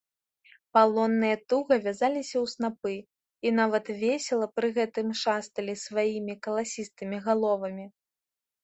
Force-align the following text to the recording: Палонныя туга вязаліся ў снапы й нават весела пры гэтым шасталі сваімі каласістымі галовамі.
Палонныя 0.77 1.37
туга 1.53 1.75
вязаліся 1.83 2.33
ў 2.43 2.53
снапы 2.55 2.93
й 2.95 3.49
нават 3.61 3.85
весела 4.01 4.47
пры 4.57 4.67
гэтым 4.79 5.07
шасталі 5.23 5.73
сваімі 5.87 6.33
каласістымі 6.49 7.17
галовамі. 7.31 7.85